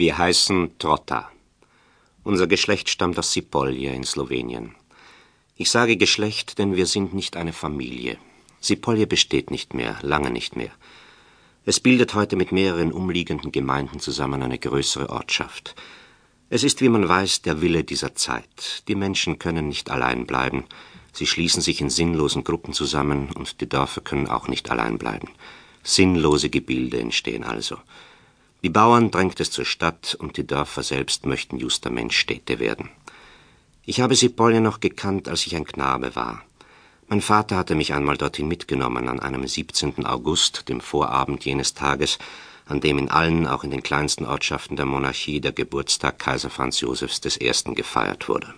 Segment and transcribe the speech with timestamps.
[0.00, 1.30] Wir heißen Trotta.
[2.24, 4.74] Unser Geschlecht stammt aus Sipolje in Slowenien.
[5.56, 8.16] Ich sage Geschlecht, denn wir sind nicht eine Familie.
[8.62, 10.70] Sipolje besteht nicht mehr, lange nicht mehr.
[11.66, 15.74] Es bildet heute mit mehreren umliegenden Gemeinden zusammen eine größere Ortschaft.
[16.48, 18.84] Es ist, wie man weiß, der Wille dieser Zeit.
[18.88, 20.64] Die Menschen können nicht allein bleiben.
[21.12, 25.28] Sie schließen sich in sinnlosen Gruppen zusammen, und die Dörfer können auch nicht allein bleiben.
[25.82, 27.76] Sinnlose Gebilde entstehen also.
[28.62, 32.90] Die Bauern drängt es zur Stadt, und die Dörfer selbst möchten justament Städte werden.
[33.86, 36.42] Ich habe Sipolje noch gekannt, als ich ein Knabe war.
[37.08, 40.06] Mein Vater hatte mich einmal dorthin mitgenommen, an einem 17.
[40.06, 42.18] August, dem Vorabend jenes Tages,
[42.66, 46.80] an dem in allen, auch in den kleinsten Ortschaften der Monarchie, der Geburtstag Kaiser Franz
[46.80, 47.74] Josefs I.
[47.74, 48.54] gefeiert wurde.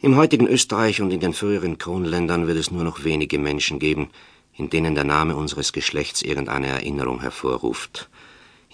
[0.00, 4.10] Im heutigen Österreich und in den früheren Kronländern wird es nur noch wenige Menschen geben,
[4.54, 8.08] in denen der Name unseres Geschlechts irgendeine Erinnerung hervorruft.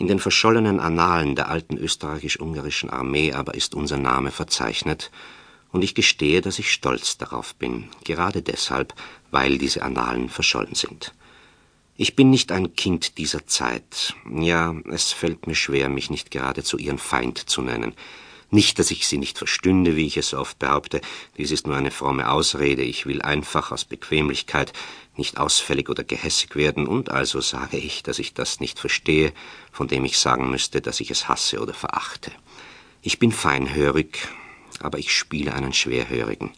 [0.02, 5.12] In den verschollenen Annalen der alten österreichisch-ungarischen Armee aber ist unser Name verzeichnet,
[5.70, 8.94] und ich gestehe, dass ich stolz darauf bin, gerade deshalb,
[9.30, 11.14] weil diese Annalen verschollen sind.
[11.96, 14.16] Ich bin nicht ein Kind dieser Zeit.
[14.28, 17.94] Ja, es fällt mir schwer, mich nicht geradezu ihren Feind zu nennen.
[18.54, 21.00] Nicht, dass ich sie nicht verstünde, wie ich es so oft behaupte,
[21.38, 24.74] dies ist nur eine fromme Ausrede, ich will einfach aus Bequemlichkeit
[25.16, 29.32] nicht ausfällig oder gehässig werden, und also sage ich, dass ich das nicht verstehe,
[29.72, 32.30] von dem ich sagen müsste, dass ich es hasse oder verachte.
[33.00, 34.28] Ich bin feinhörig,
[34.80, 36.50] aber ich spiele einen Schwerhörigen.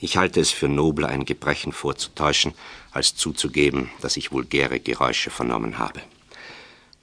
[0.00, 2.52] Ich halte es für nobler, ein Gebrechen vorzutäuschen,
[2.90, 6.02] als zuzugeben, dass ich vulgäre Geräusche vernommen habe.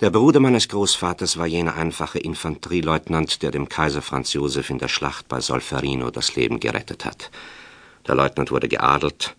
[0.02, 4.90] Der Bruder meines Großvaters war jener einfache Infanterieleutnant, der dem Kaiser Franz Josef in der
[4.90, 7.32] Schlacht bei Solferino das Leben gerettet hat.
[8.06, 9.38] Der Leutnant wurde geadelt.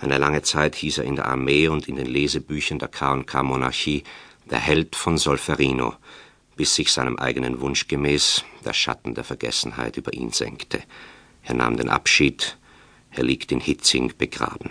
[0.00, 4.02] Eine lange Zeit hieß er in der Armee und in den Lesebüchern der K&K Monarchie
[4.50, 5.92] der Held von Solferino,
[6.56, 10.82] bis sich seinem eigenen Wunsch gemäß der Schatten der Vergessenheit über ihn senkte.
[11.42, 12.56] Er nahm den Abschied,
[13.10, 14.70] er liegt in Hitzing begraben.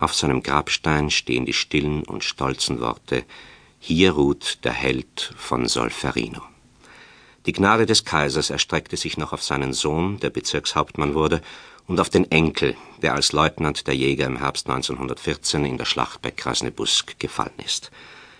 [0.00, 3.24] Auf seinem Grabstein stehen die stillen und stolzen Worte
[3.88, 6.42] hier ruht der Held von Solferino.
[7.46, 11.40] Die Gnade des Kaisers erstreckte sich noch auf seinen Sohn, der Bezirkshauptmann wurde,
[11.86, 16.20] und auf den Enkel, der als Leutnant der Jäger im Herbst 1914 in der Schlacht
[16.20, 17.92] bei Krasnebusk gefallen ist.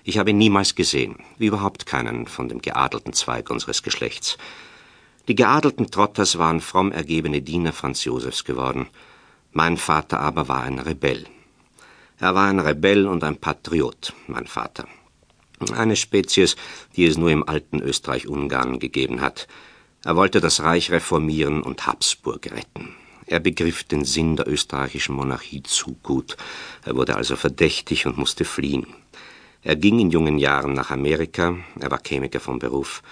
[0.03, 4.39] Ich habe ihn niemals gesehen, wie überhaupt keinen von dem geadelten Zweig unseres Geschlechts.
[5.29, 8.89] Die geadelten Trotters waren fromm ergebene Diener Franz Josefs geworden.
[9.53, 11.25] Mein Vater aber war ein Rebell.
[12.19, 14.89] Er war ein Rebell und ein Patriot, mein Vater.
[15.75, 16.57] Eine Spezies,
[16.97, 19.49] die es nur im alten Österreich-Ungarn gegeben hat.
[20.05, 22.95] Er wollte das Reich reformieren und Habsburg retten.
[23.27, 26.37] Er begriff den Sinn der österreichischen Monarchie zu gut.
[26.85, 28.87] Er wurde also verdächtig und musste fliehen.
[29.63, 31.57] Er ging in jungen Jahren nach Amerika.
[31.81, 33.03] Er war Chemiker vom Beruf.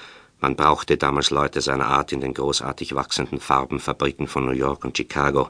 [0.41, 4.97] Man brauchte damals Leute seiner Art in den großartig wachsenden Farbenfabriken von New York und
[4.97, 5.49] Chicago.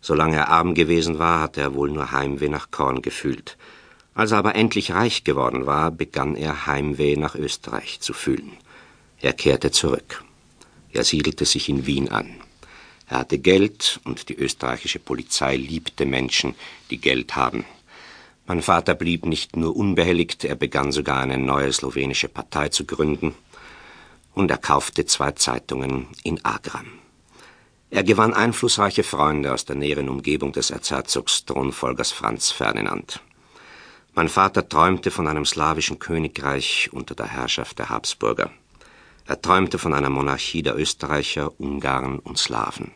[0.00, 3.56] Solange er arm gewesen war, hatte er wohl nur Heimweh nach Korn gefühlt.
[4.18, 8.50] Als er aber endlich reich geworden war, begann er Heimweh nach Österreich zu fühlen.
[9.20, 10.24] Er kehrte zurück.
[10.92, 12.28] Er siedelte sich in Wien an.
[13.08, 16.56] Er hatte Geld und die österreichische Polizei liebte Menschen,
[16.90, 17.64] die Geld haben.
[18.48, 23.36] Mein Vater blieb nicht nur unbehelligt, er begann sogar eine neue slowenische Partei zu gründen
[24.34, 26.86] und er kaufte zwei Zeitungen in Agram.
[27.90, 33.20] Er gewann einflussreiche Freunde aus der näheren Umgebung des Erzherzogs Thronfolgers Franz Ferdinand.
[34.18, 38.50] Mein Vater träumte von einem slawischen Königreich unter der Herrschaft der Habsburger.
[39.26, 42.90] Er träumte von einer Monarchie der Österreicher, Ungarn und Slawen.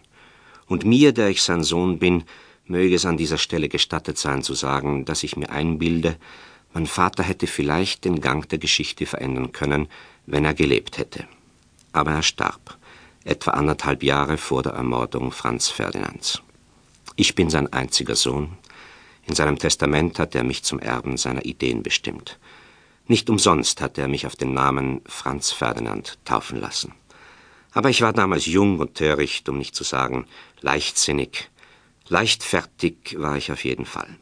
[0.67, 2.25] Und mir, der ich sein Sohn bin,
[2.67, 6.17] möge es an dieser Stelle gestattet sein zu sagen, dass ich mir einbilde,
[6.75, 9.87] mein Vater hätte vielleicht den Gang der Geschichte verändern können,
[10.27, 11.29] wenn er gelebt hätte.
[11.93, 12.79] Aber er starb,
[13.23, 16.43] etwa anderthalb Jahre vor der Ermordung Franz Ferdinands.
[17.15, 18.59] Ich bin sein einziger Sohn,
[19.27, 22.39] in seinem Testament hat er mich zum Erben seiner Ideen bestimmt.
[23.07, 26.95] Nicht umsonst hat er mich auf den Namen Franz Ferdinand taufen lassen.
[27.73, 30.27] Aber ich war damals jung und töricht, um nicht zu sagen
[30.61, 31.51] leichtsinnig.
[32.09, 34.17] Leichtfertig war ich auf jeden Fall.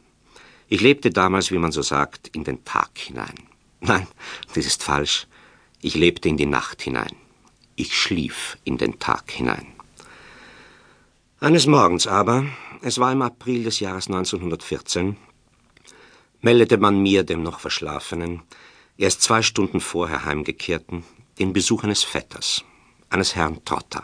[0.67, 3.35] Ich lebte damals, wie man so sagt, in den Tag hinein.
[3.81, 4.07] Nein,
[4.53, 5.27] das ist falsch.
[5.81, 7.15] Ich lebte in die Nacht hinein.
[7.75, 9.67] Ich schlief in den Tag hinein.
[11.43, 12.45] Eines Morgens aber,
[12.83, 15.17] es war im April des Jahres 1914,
[16.41, 18.43] meldete man mir, dem noch Verschlafenen,
[18.95, 21.03] erst zwei Stunden vorher heimgekehrten,
[21.39, 22.63] den Besuch eines Vetters,
[23.09, 24.03] eines Herrn Trotter.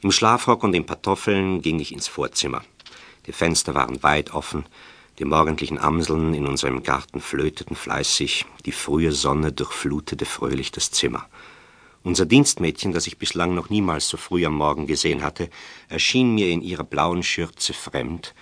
[0.00, 2.64] Im Schlafrock und in Pantoffeln ging ich ins Vorzimmer.
[3.26, 4.66] Die Fenster waren weit offen,
[5.20, 11.28] die morgendlichen Amseln in unserem Garten flöteten fleißig, die frühe Sonne durchflutete fröhlich das Zimmer.
[12.04, 15.48] Unser Dienstmädchen, das ich bislang noch niemals so früh am Morgen gesehen hatte,
[15.88, 18.34] erschien mir in ihrer blauen Schürze fremd,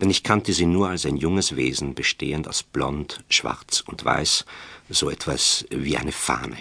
[0.00, 4.46] denn ich kannte sie nur als ein junges Wesen, bestehend aus Blond, Schwarz und Weiß,
[4.88, 6.56] so etwas wie eine Fahne